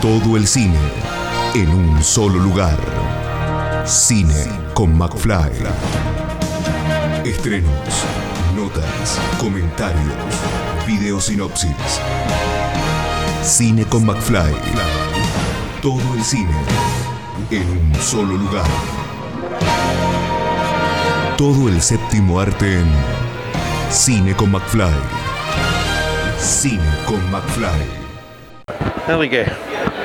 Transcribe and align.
Todo 0.00 0.36
el 0.36 0.46
cine 0.46 0.78
en 1.54 1.70
un 1.70 2.02
solo 2.04 2.38
lugar. 2.38 2.78
Cine 3.84 4.46
con 4.72 4.96
McFly. 4.96 5.50
Estrenos, 7.24 7.72
notas, 8.54 9.18
comentarios, 9.40 10.14
video 10.86 11.20
sinopsis. 11.20 12.00
Cine 13.42 13.84
con 13.86 14.06
McFly. 14.06 14.54
Todo 15.82 16.14
el 16.14 16.22
cine 16.22 16.54
en 17.50 17.68
un 17.68 17.94
solo 18.00 18.36
lugar. 18.36 18.66
Todo 21.36 21.68
el 21.68 21.82
séptimo 21.82 22.38
arte 22.38 22.80
en 22.80 22.86
Cine 23.90 24.36
con 24.36 24.52
McFly. 24.52 24.92
Cine 26.38 26.82
con 27.04 27.18
McFly. 27.32 27.98
Enrique, 29.08 29.46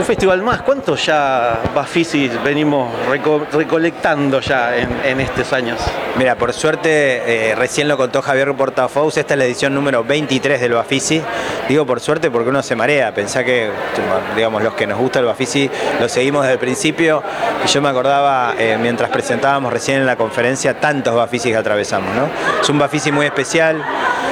un 0.00 0.06
festival 0.06 0.42
más. 0.42 0.62
¿Cuántos 0.62 1.04
ya 1.04 1.60
Bafisi 1.74 2.28
venimos 2.42 2.90
reco- 3.10 3.46
recolectando 3.52 4.40
ya 4.40 4.74
en, 4.76 5.20
estos 5.20 5.52
años? 5.52 5.78
Mira, 6.16 6.36
por 6.36 6.52
suerte, 6.54 7.50
eh, 7.50 7.54
recién 7.54 7.86
lo 7.86 7.96
contó 7.98 8.22
Javier 8.22 8.54
Portafaus, 8.54 9.16
esta 9.18 9.34
es 9.34 9.38
la 9.38 9.44
edición 9.44 9.74
número 9.74 10.02
23 10.02 10.60
del 10.60 10.72
Bafisi. 10.72 11.20
Digo 11.68 11.84
por 11.84 12.00
suerte 12.00 12.30
porque 12.30 12.48
uno 12.48 12.62
se 12.62 12.74
marea, 12.74 13.12
pensá 13.14 13.44
que, 13.44 13.70
digamos, 14.34 14.62
los 14.62 14.72
que 14.74 14.86
nos 14.86 14.98
gusta 14.98 15.18
el 15.18 15.26
Bafisi 15.26 15.70
lo 16.00 16.08
seguimos 16.08 16.42
desde 16.42 16.54
el 16.54 16.58
principio 16.60 17.22
y 17.64 17.68
yo 17.68 17.82
me 17.82 17.90
acordaba 17.90 18.54
eh, 18.58 18.78
mientras 18.80 19.10
presentábamos 19.10 19.70
recién 19.72 19.98
en 19.98 20.06
la 20.06 20.16
conferencia 20.16 20.80
tantos 20.80 21.14
Bafisis 21.14 21.52
que 21.52 21.58
atravesamos. 21.58 22.08
Es 22.62 22.68
un 22.70 22.78
Bafisi 22.78 23.12
muy 23.12 23.26
especial, 23.26 23.82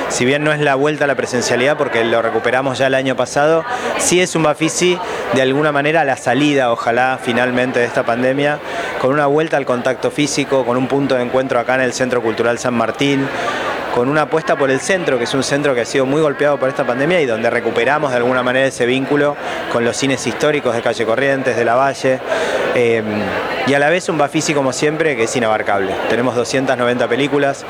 si 0.09 0.25
bien 0.25 0.45
no 0.45 0.53
es 0.53 0.61
la 0.61 0.75
vuelta 0.75 1.05
a 1.05 1.07
la 1.07 1.15
presencialidad 1.15 1.77
porque 1.77 2.05
lo 2.05 2.23
recuperamos 2.23 2.79
ya 2.79 2.87
el 2.87 2.95
año 2.95 3.17
pasado, 3.17 3.65
sí 3.99 4.21
es 4.21 4.35
un 4.35 4.43
Bafisi 4.43 4.99
de 5.35 5.43
alguna 5.43 5.73
manera 5.73 6.05
la 6.05 6.17
salida, 6.17 6.73
ojalá 6.73 7.19
finalmente 7.23 7.81
de 7.81 7.87
esta 7.87 8.05
pandemia, 8.05 8.59
con 9.01 9.13
una 9.13 9.27
vuelta 9.27 9.57
al 9.57 9.67
contacto 9.67 10.11
físico, 10.11 10.65
con 10.65 10.77
un 10.77 10.89
punto 10.89 11.15
de 11.15 11.23
encuentro 11.23 11.59
acá 11.59 11.75
en 11.75 11.83
el 11.83 11.93
Centro 11.93 12.23
Cultural 12.23 12.59
San 12.59 12.75
Martín, 12.75 13.29
con 13.95 14.09
una 14.09 14.23
apuesta 14.23 14.57
por 14.57 14.71
el 14.71 14.81
centro, 14.81 15.19
que 15.19 15.25
es 15.25 15.35
un 15.35 15.43
centro 15.43 15.75
que 15.75 15.81
ha 15.81 15.85
sido 15.85 16.07
muy 16.07 16.21
golpeado 16.21 16.59
por 16.59 16.69
esta 16.69 16.85
pandemia 16.85 17.21
y 17.21 17.27
donde 17.27 17.51
recuperamos 17.51 18.11
de 18.11 18.19
alguna 18.19 18.43
manera 18.43 18.67
ese 18.67 18.87
vínculo 18.87 19.37
con 19.73 19.85
los 19.85 19.97
cines 19.97 20.27
históricos 20.27 20.75
de 20.75 20.83
Calle 20.83 21.05
Corrientes, 21.05 21.57
de 21.57 21.65
la 21.65 21.75
Valle. 21.75 22.21
eh, 22.75 23.03
y 23.69 23.75
a 23.75 23.79
la 23.79 23.91
vez 23.91 24.09
un 24.09 24.17
Bafisi 24.17 24.55
como 24.55 24.73
siempre 24.73 25.15
que 25.15 25.25
es 25.25 25.37
inabarcable. 25.37 25.93
Tenemos 26.09 26.35
290 26.35 27.07
películas, 27.07 27.67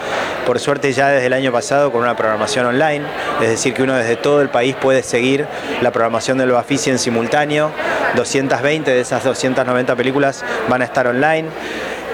por 0.47 0.61
suerte 0.61 0.93
ya 0.93 1.09
desde 1.09 1.27
el 1.27 1.33
año 1.33 1.51
pasado 1.51 1.91
con 1.91 2.03
una 2.03 2.17
programación 2.17 2.67
online, 2.67 3.05
es 3.43 3.49
decir 3.49 3.75
que 3.75 3.83
uno 3.83 3.95
desde 3.95 4.15
todo 4.15 4.41
el 4.41 4.49
país 4.49 4.77
puede 4.77 5.03
seguir 5.03 5.47
la 5.83 5.91
programación 5.91 6.39
del 6.39 6.53
Bafisi 6.53 6.91
en 6.91 7.01
simultáneo. 7.01 7.73
220 8.15 8.91
de 8.91 9.01
esas 9.01 9.25
290 9.25 9.97
películas 9.97 10.45
van 10.69 10.83
a 10.83 10.85
estar 10.85 11.09
online. 11.09 11.49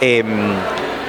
Eh, 0.00 0.24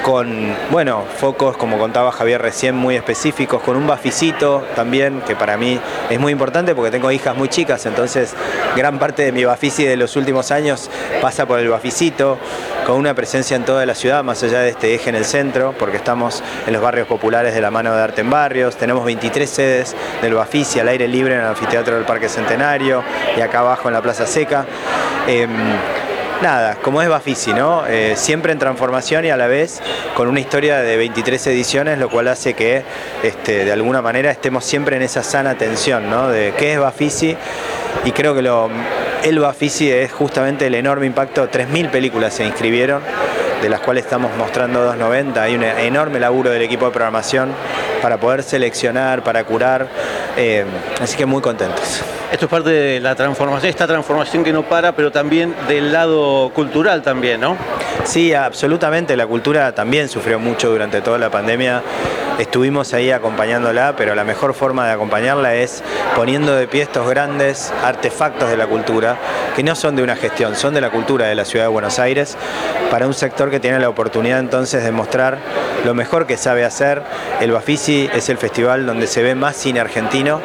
con, 0.06 0.56
bueno, 0.70 1.04
focos, 1.18 1.58
como 1.58 1.80
contaba 1.80 2.12
Javier 2.12 2.40
recién, 2.40 2.76
muy 2.76 2.96
específicos, 2.96 3.64
con 3.64 3.76
un 3.76 3.88
baficito 3.88 4.64
también, 4.76 5.22
que 5.22 5.36
para 5.36 5.58
mí 5.58 5.80
es 6.12 6.20
muy 6.20 6.32
importante 6.32 6.76
porque 6.76 6.92
tengo 6.92 7.10
hijas 7.10 7.36
muy 7.36 7.50
chicas, 7.50 7.88
entonces 7.88 8.36
gran 8.76 9.00
parte 9.00 9.24
de 9.24 9.32
mi 9.32 9.44
bafici 9.46 9.84
de 9.84 9.98
los 9.98 10.16
últimos 10.16 10.52
años 10.52 10.92
pasa 11.24 11.48
por 11.48 11.58
el 11.58 11.70
baficito, 11.70 12.38
con 12.86 12.98
una 12.98 13.14
presencia 13.14 13.56
en 13.58 13.66
toda 13.66 13.86
la 13.86 13.96
ciudad, 13.96 14.24
más 14.24 14.44
allá 14.44 14.60
de 14.60 14.70
este 14.70 14.94
eje 14.94 15.10
en 15.10 15.16
el 15.16 15.26
centro, 15.26 15.74
porque 15.78 15.98
estamos 15.98 16.44
en 16.68 16.74
los 16.74 16.82
barrios 16.82 17.08
populares 17.08 17.54
de 17.54 17.62
la 17.62 17.72
mano 17.72 17.94
de 17.96 18.02
Arte 18.02 18.22
en 18.22 18.30
Barrios, 18.30 18.78
tenemos 18.78 19.04
23 19.06 19.50
sedes 19.50 19.96
del 20.22 20.36
Bafici 20.36 20.80
al 20.80 20.88
aire 20.88 21.08
libre 21.08 21.34
en 21.34 21.42
el 21.42 21.48
anfiteatro 21.48 21.96
del 21.96 22.06
Parque 22.06 22.30
Centenario 22.30 23.04
y 23.36 23.42
acá 23.42 23.60
abajo 23.60 23.88
en 23.88 23.96
la 23.96 24.02
Plaza 24.02 24.28
Seca. 24.28 24.66
Em, 25.28 25.50
Nada, 26.42 26.76
como 26.82 27.02
es 27.02 27.08
Bafisi, 27.08 27.54
¿no? 27.54 27.88
Eh, 27.88 28.16
siempre 28.18 28.52
en 28.52 28.60
transformación 28.60 29.24
y 29.24 29.30
a 29.30 29.38
la 29.38 29.48
vez 29.48 29.82
con 30.16 30.28
una 30.28 30.42
historia 30.42 30.80
de 30.80 30.98
23 30.98 31.48
ediciones, 31.48 31.98
lo 31.98 32.10
cual 32.10 32.28
hace 32.28 32.54
que 32.54 32.84
este, 33.24 33.64
de 33.64 33.72
alguna 33.72 34.02
manera 34.02 34.32
estemos 34.32 34.66
siempre 34.66 34.98
en 34.98 35.02
esa 35.02 35.24
sana 35.24 35.58
tensión, 35.58 36.10
¿no? 36.10 36.28
De 36.28 36.54
qué 36.58 36.74
es 36.74 36.80
Bafisi 36.80 37.38
y 38.04 38.12
creo 38.12 38.36
que 38.36 38.42
lo, 38.42 38.70
el 39.24 39.40
Bafisi 39.40 39.92
es 39.92 40.12
justamente 40.12 40.68
el 40.68 40.76
enorme 40.76 41.06
impacto, 41.06 41.50
3.000 41.50 41.90
películas 41.90 42.34
se 42.34 42.46
inscribieron, 42.46 43.02
de 43.62 43.70
las 43.70 43.80
cuales 43.80 44.04
estamos 44.04 44.36
mostrando 44.38 44.82
290, 44.82 45.42
hay 45.42 45.56
un 45.56 45.64
enorme 45.64 46.20
laburo 46.20 46.50
del 46.50 46.62
equipo 46.62 46.86
de 46.86 46.92
programación 46.92 47.52
para 48.02 48.20
poder 48.20 48.44
seleccionar, 48.44 49.24
para 49.24 49.44
curar, 49.44 49.88
eh, 50.38 50.66
así 51.02 51.18
que 51.18 51.26
muy 51.26 51.42
contentos. 51.42 52.04
Esto 52.32 52.46
es 52.46 52.52
parte 52.52 52.70
de 52.70 53.00
la 53.00 53.16
transformación, 53.16 53.70
esta 53.70 53.88
transformación 53.88 54.44
que 54.44 54.52
no 54.52 54.64
para, 54.64 54.92
pero 54.92 55.12
también 55.12 55.56
del 55.68 55.94
lado 55.94 56.52
cultural 56.54 57.02
también, 57.02 57.40
¿no? 57.40 57.56
Sí, 58.04 58.34
absolutamente. 58.34 59.16
La 59.16 59.26
cultura 59.26 59.74
también 59.74 60.10
sufrió 60.10 60.38
mucho 60.38 60.70
durante 60.70 61.02
toda 61.02 61.18
la 61.18 61.30
pandemia. 61.30 61.82
Estuvimos 62.40 62.94
ahí 62.94 63.12
acompañándola, 63.12 63.96
pero 63.96 64.14
la 64.14 64.26
mejor 64.26 64.54
forma 64.54 64.86
de 64.86 64.92
acompañarla 64.92 65.56
es 65.56 65.82
poniendo 66.18 66.54
de 66.54 66.68
pie 66.68 66.82
estos 66.82 67.10
grandes 67.10 67.74
artefactos 67.82 68.50
de 68.50 68.58
la 68.58 68.68
cultura, 68.68 69.18
que 69.56 69.64
no 69.64 69.74
son 69.74 69.96
de 69.96 70.04
una 70.04 70.18
gestión, 70.18 70.54
son 70.56 70.74
de 70.74 70.82
la 70.82 70.90
cultura 70.90 71.28
de 71.28 71.36
la 71.36 71.46
ciudad 71.46 71.64
de 71.66 71.70
Buenos 71.70 71.98
Aires, 71.98 72.38
para 72.92 73.08
un 73.08 73.14
sector 73.14 73.50
que 73.50 73.62
tiene 73.62 73.80
la 73.80 73.88
oportunidad 73.88 74.40
entonces 74.40 74.84
de 74.84 74.92
mostrar 74.92 75.38
lo 75.86 75.94
mejor 75.94 76.28
que 76.28 76.36
sabe 76.36 76.66
hacer. 76.66 77.04
El 77.40 77.54
Bafisi 77.54 78.10
es 78.14 78.28
el 78.28 78.38
festival 78.38 78.86
donde 78.86 79.08
se 79.08 79.24
ve 79.24 79.34
más 79.34 79.56
cine 79.56 79.80
argentino. 79.80 80.42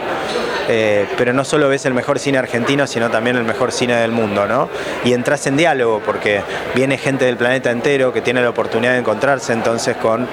Eh, 0.72 1.08
pero 1.18 1.32
no 1.32 1.44
solo 1.44 1.68
ves 1.68 1.84
el 1.86 1.94
mejor 1.94 2.20
cine 2.20 2.38
argentino, 2.38 2.86
sino 2.86 3.10
también 3.10 3.34
el 3.34 3.42
mejor 3.42 3.72
cine 3.72 3.96
del 3.96 4.12
mundo, 4.12 4.46
¿no? 4.46 4.68
Y 5.04 5.14
entras 5.14 5.44
en 5.48 5.56
diálogo 5.56 6.00
porque 6.06 6.42
viene 6.76 6.96
gente 6.96 7.24
del 7.24 7.36
planeta 7.36 7.72
entero 7.72 8.12
que 8.12 8.20
tiene 8.20 8.40
la 8.40 8.50
oportunidad 8.50 8.92
de 8.92 8.98
encontrarse 8.98 9.52
entonces 9.52 9.96
con, 9.96 10.28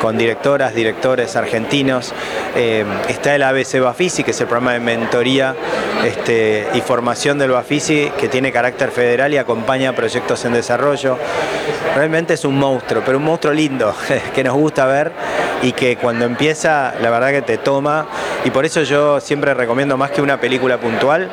con 0.00 0.16
directoras, 0.16 0.74
directores 0.74 1.36
argentinos. 1.36 2.12
Eh, 2.56 2.84
está 3.08 3.34
el 3.34 3.42
ABC 3.42 3.80
Bafisi, 3.80 4.24
que 4.24 4.30
es 4.32 4.40
el 4.40 4.46
programa 4.46 4.72
de 4.72 4.80
mentoría 4.80 5.54
este, 6.04 6.66
y 6.74 6.80
formación 6.80 7.38
del 7.38 7.50
Bafisi, 7.50 8.10
que 8.18 8.28
tiene 8.28 8.50
carácter 8.50 8.90
federal 8.90 9.32
y 9.34 9.36
acompaña 9.36 9.94
proyectos 9.94 10.44
en 10.46 10.54
desarrollo. 10.54 11.18
Realmente 11.94 12.34
es 12.34 12.44
un 12.44 12.58
monstruo, 12.58 13.02
pero 13.04 13.18
un 13.18 13.24
monstruo 13.24 13.52
lindo, 13.52 13.94
que 14.34 14.42
nos 14.42 14.54
gusta 14.54 14.86
ver 14.86 15.12
y 15.62 15.72
que 15.72 15.96
cuando 15.96 16.24
empieza, 16.24 16.94
la 17.00 17.10
verdad 17.10 17.30
que 17.30 17.42
te 17.42 17.58
toma. 17.58 18.06
Y 18.44 18.50
por 18.50 18.64
eso 18.64 18.82
yo 18.82 19.20
siempre 19.20 19.52
recomiendo 19.52 19.96
más 19.98 20.10
que 20.10 20.22
una 20.22 20.40
película 20.40 20.78
puntual, 20.78 21.30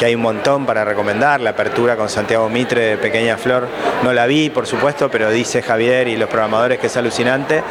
que 0.00 0.06
hay 0.06 0.14
un 0.14 0.22
montón 0.22 0.64
para 0.64 0.82
recomendar, 0.82 1.42
la 1.42 1.50
apertura 1.50 1.94
con 1.94 2.08
Santiago 2.08 2.48
Mitre 2.48 2.80
de 2.80 2.96
Pequeña 2.96 3.36
Flor, 3.36 3.68
no 4.02 4.14
la 4.14 4.24
vi 4.24 4.48
por 4.48 4.66
supuesto, 4.66 5.10
pero 5.10 5.30
dice 5.30 5.60
Javier 5.60 6.08
y 6.08 6.16
los 6.16 6.30
programadores 6.30 6.78
que 6.78 6.86
es 6.86 6.96
alucinante. 6.96 7.62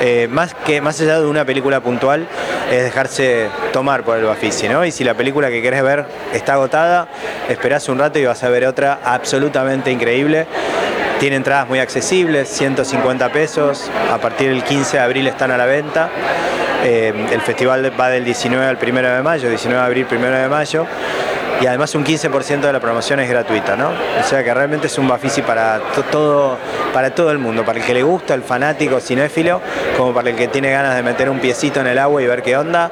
Eh, 0.00 0.28
más, 0.30 0.54
que, 0.54 0.80
más 0.80 1.00
allá 1.00 1.18
de 1.18 1.26
una 1.26 1.44
película 1.44 1.80
puntual, 1.80 2.28
es 2.70 2.84
dejarse 2.84 3.48
tomar 3.72 4.04
por 4.04 4.16
el 4.16 4.22
Bafisi. 4.22 4.68
Y 4.86 4.92
si 4.92 5.02
la 5.02 5.14
película 5.14 5.50
que 5.50 5.60
querés 5.60 5.82
ver 5.82 6.06
está 6.32 6.52
agotada, 6.52 7.08
esperás 7.48 7.88
un 7.88 7.98
rato 7.98 8.20
y 8.20 8.26
vas 8.26 8.44
a 8.44 8.48
ver 8.48 8.64
otra 8.64 9.00
absolutamente 9.02 9.90
increíble. 9.90 10.46
Tiene 11.18 11.34
entradas 11.34 11.66
muy 11.66 11.80
accesibles, 11.80 12.48
150 12.48 13.32
pesos, 13.32 13.90
a 14.12 14.18
partir 14.18 14.50
del 14.50 14.62
15 14.62 14.98
de 14.98 15.02
abril 15.02 15.26
están 15.26 15.50
a 15.50 15.56
la 15.56 15.66
venta. 15.66 16.10
Eh, 16.84 17.12
el 17.32 17.40
festival 17.40 17.92
va 17.98 18.08
del 18.08 18.24
19 18.24 18.66
al 18.66 18.78
1 18.80 19.16
de 19.16 19.22
mayo, 19.22 19.48
19 19.48 19.80
de 19.80 19.86
abril, 19.86 20.06
1 20.08 20.30
de 20.30 20.48
mayo. 20.48 20.86
Y 21.62 21.66
además 21.66 21.94
un 21.94 22.04
15% 22.04 22.60
de 22.60 22.72
la 22.72 22.80
promoción 22.80 23.20
es 23.20 23.30
gratuita, 23.30 23.76
¿no? 23.76 23.90
O 23.90 24.24
sea 24.24 24.42
que 24.42 24.52
realmente 24.52 24.88
es 24.88 24.98
un 24.98 25.06
Bafisi 25.06 25.42
para 25.42 25.78
to- 25.94 26.02
todo, 26.10 26.58
para 26.92 27.14
todo 27.14 27.30
el 27.30 27.38
mundo, 27.38 27.64
para 27.64 27.78
el 27.78 27.84
que 27.84 27.94
le 27.94 28.02
gusta, 28.02 28.34
el 28.34 28.42
fanático 28.42 28.98
cinéfilo, 28.98 29.60
como 29.96 30.12
para 30.12 30.30
el 30.30 30.36
que 30.36 30.48
tiene 30.48 30.72
ganas 30.72 30.96
de 30.96 31.02
meter 31.04 31.30
un 31.30 31.38
piecito 31.38 31.78
en 31.80 31.86
el 31.86 31.98
agua 31.98 32.20
y 32.20 32.26
ver 32.26 32.42
qué 32.42 32.56
onda, 32.56 32.90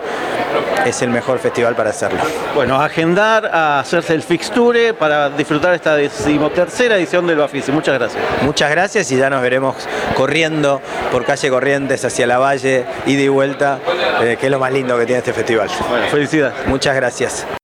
es 0.87 1.03
el 1.03 1.11
mejor 1.11 1.41
festival 1.41 1.75
para 1.75 1.91
hacerlo. 1.91 2.21
Bueno, 2.55 2.81
agendar, 2.81 3.47
a 3.53 3.81
hacerse 3.81 4.15
el 4.15 4.23
fixture 4.23 4.95
para 4.95 5.31
disfrutar 5.31 5.75
esta 5.75 5.97
decimotercera 5.97 6.97
edición 6.97 7.27
del 7.27 7.39
Bafisi. 7.39 7.73
Muchas 7.73 7.99
gracias. 7.99 8.23
Muchas 8.43 8.71
gracias 8.71 9.11
y 9.11 9.17
ya 9.17 9.29
nos 9.31 9.43
veremos 9.43 9.75
corriendo 10.17 10.81
por 11.11 11.25
calle 11.25 11.51
Corrientes 11.51 12.05
hacia 12.05 12.27
la 12.27 12.39
valle, 12.39 12.85
ida 13.07 13.23
y 13.23 13.29
vuelta, 13.29 13.79
eh, 14.23 14.37
que 14.39 14.47
es 14.47 14.51
lo 14.53 14.61
más 14.61 14.73
lindo 14.73 14.97
que 14.97 15.07
tiene 15.07 15.19
este 15.19 15.33
festival. 15.33 15.69
Bueno, 15.89 16.07
felicidades. 16.07 16.55
Muchas 16.67 16.95
gracias. 16.95 17.47